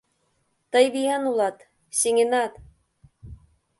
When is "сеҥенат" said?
1.99-2.53